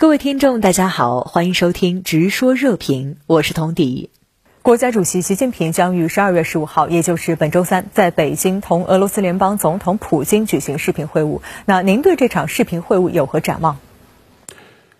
[0.00, 4.08] 各位听众，大家好，欢迎收听《直说热评》，我是童迪。
[4.62, 11.42] 国家主席习近平将于十二月十五号，也就是本周三，在北京同俄罗斯联邦总统普京举行视频会晤。
[11.66, 13.76] 那您对这场视频会晤有何展望？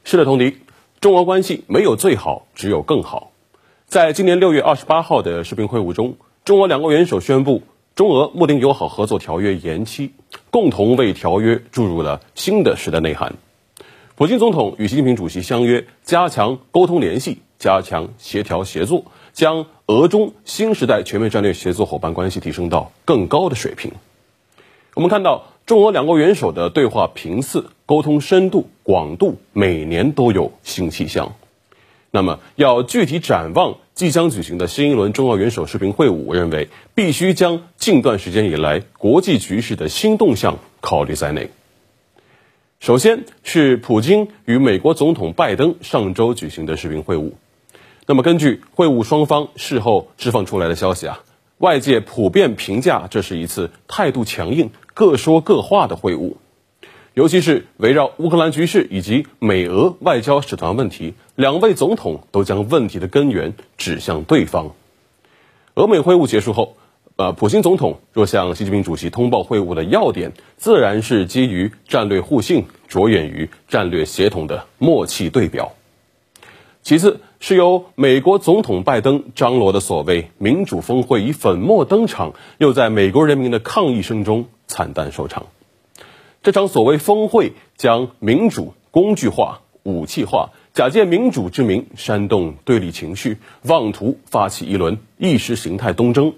[0.04, 0.58] 是的，童迪，
[1.00, 3.32] 中俄关系没有最好，只有更好。
[3.86, 7.62] 在今年六月二十八号的视频会晤中，中俄两国元首宣布
[7.94, 10.12] 中俄睦邻友好合作条约延期，
[10.50, 13.36] 共同为条约注入了新的时代内涵。
[14.20, 23.92] 普京总统与习近平主席相约加强沟通联系，加强协调协作，将俄中新时代全面战略协作伙伴关系提升到更高的水平。
[24.92, 31.32] 我们看到中俄两国元首的对话频次、沟通深度、广度，每年都有新气象。
[32.10, 41.48] 那么，要具体展望即将举行的新一轮中俄元首视频会晤，我认为必须将近段时间以来国际局势的新动向考虑在内。
[42.80, 47.32] 首先是普京与美国总统拜登上周举行的视频会晤。
[48.06, 51.20] 那么，根据会晤双方事后释放出来的消息啊，
[51.58, 56.36] 外界普遍评价这是一次态度强硬、各说各话的会晤。
[57.12, 64.70] 尤其是围绕乌克兰局势以及美俄外交使团问题，两位总统都将问题的根源指向对方。
[65.74, 66.78] 俄美会晤结束后。
[67.20, 75.72] 呃，普京总统若向习近平主席通报会晤的要点，自然是基于战略互信、着眼于战略协同的默契对表。
[76.80, 85.48] 其次，是由美国总统拜登张罗的所谓民主峰会以粉墨登场，又在美国人民的抗议声中惨淡收场。
[86.42, 96.32] 这场所谓峰会将民主工具化、武器化，假借民主之名煽动对立情绪，妄图发起一轮意识形态东征。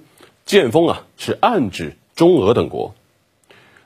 [0.44, 2.94] 剑锋啊，是暗指中俄等国。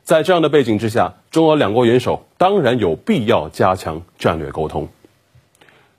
[0.05, 4.89] 在这样的背景之下，中俄两国元首当然有必要加强战略沟通。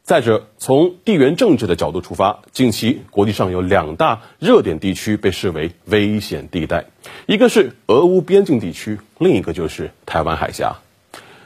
[0.03, 6.85] 再者，从地缘政治的角度出发，近期国际上有两大热点地区被视为危险地带，
[7.25, 10.77] 一个是俄乌边境地区，另一个就是台湾海峡。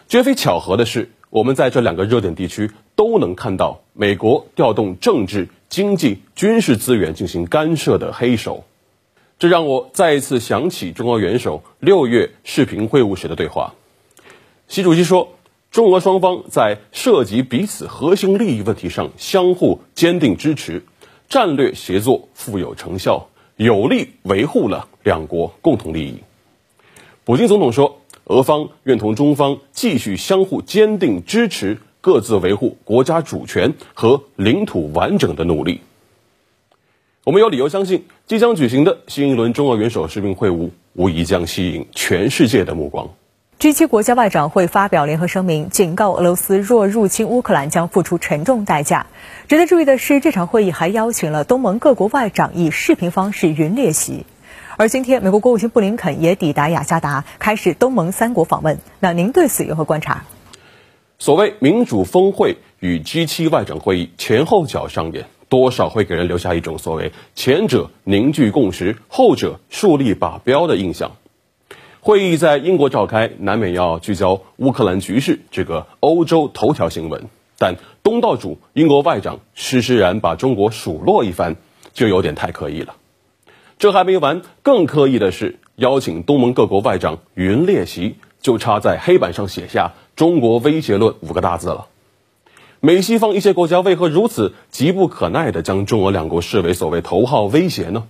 [0.08, 8.64] 绝非巧合的是，我们在这两个热点地区都能看到美国调动政治、经济、军事资源进行干涉的黑手。
[9.42, 13.74] 这让我再一次想起中俄元首六月视频会晤时的对话。
[14.68, 15.30] 习主席说，
[15.72, 20.84] 中俄双方在涉及彼此核心利益问题上相互坚定支持，
[21.28, 26.20] 战略协作富有成效，有力维护了两国共同利益。
[27.24, 35.82] 普京总统说，俄方愿同中方继续相互坚定支持，各自维护国家主权和领土完整的努力。
[37.24, 43.10] 我们有理由相信，即将举行的新一轮中俄元首视频会晤，无疑将吸引全世界的目光。
[43.60, 49.06] G7 国家外长会发表联合声明，警告俄罗斯若入侵乌克兰将付出沉重代价。
[49.48, 54.26] 值得注意的是，这场会议还邀请了东盟各国外长以视频方式云列席。
[54.78, 58.80] 而今天，美国国务卿布林肯也抵达雅加达，开始东盟三国访问。
[59.00, 60.24] 那您对此有何观察？
[61.20, 65.28] 所谓民主峰会与 G7 外长会议前后脚上演。
[65.52, 71.12] 多少会给人留下一种所谓前者凝聚共识，后者树立靶标的印象。
[72.00, 77.28] 会议在英国召开，难免要聚焦乌克兰局势这个欧洲头条新闻。
[77.58, 81.58] 但东道主英国外长施施然把中国数落一番，
[81.92, 82.96] 就有点太刻意了。
[83.78, 91.88] 这还没完，更刻意的是邀请东盟各国外长云列席，就差在黑板上写下“中国威胁论”五个大字了。
[92.84, 98.06] 美西方一些国家为何如此急不可耐地将中俄两国视为所谓头号威胁呢？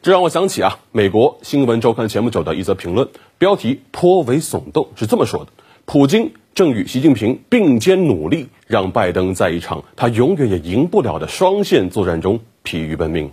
[0.00, 5.50] 这让我想起啊，美国新闻周刊前不久的一则评论，标题颇为耸动，是这么说的
[5.84, 13.32] ：“普京正与习近平并肩努力，让拜登在一场他永远也赢不了的双线作战中疲于奔命。”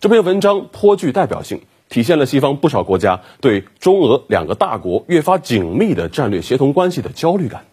[0.00, 1.60] 这篇文章颇具代表性，
[1.90, 7.66] 体现了西方不少国家对中俄两个大国越发紧密的战略协同关系的焦虑感。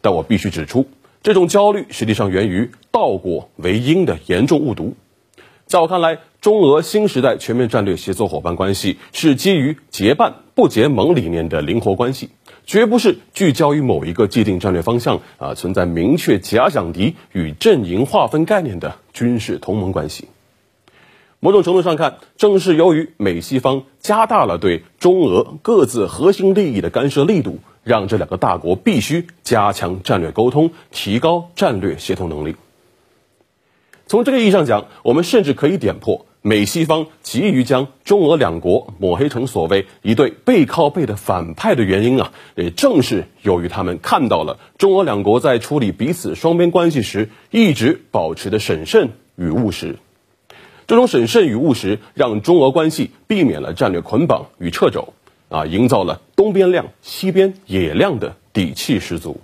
[0.00, 0.88] 但我必须指出。
[1.24, 4.94] 这种焦虑实际上源于倒果为因的严重误读。
[5.64, 12.28] 在我看来，中俄新时代全面战略协作伙伴关系是基于结伴不结盟理念的灵活关系，
[12.66, 20.28] 绝不是聚焦于某一个既定战略方向啊存在明确假想敌与阵营划分概念的军事同盟关系。
[21.44, 27.58] 某种程度上看，正是由于美西方加大了对中俄各自核心利益的干涉力度。
[27.82, 32.56] 让这两个大国必须加强战略沟通，提高战略协同能力。
[34.06, 49.96] 从这个意义上讲，我们甚至可以点破美西方急于将中俄两国抹黑成所谓一对背靠背的反派的原因啊，也正是由于他们看到了中俄两国在处理彼此双边关系时一直保持的审慎与务实。
[50.86, 55.14] 这种审慎与务实，让中俄关系避免了战略捆绑与掣肘，
[55.48, 59.40] 啊，营造了东边亮西边也亮的底气十足。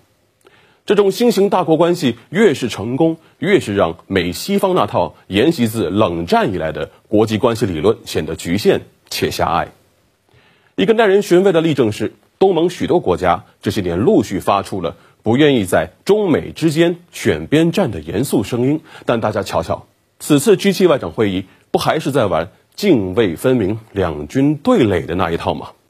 [0.87, 9.69] 这种新型大国关系越是成功，越是让美西方那套沿袭自冷战以来的国际关系理论显得局限且狭隘。
[10.75, 18.81] 一个耐人寻味的例证是，东盟许多国家这些年陆续发出了不愿意在中美之间选边站的严肃声音。
[19.04, 19.87] 但大家瞧瞧，
[20.20, 22.46] 此次 G7 外长会议不还是在玩
[22.76, 25.70] 泾渭分明、两军对垒的那一套吗？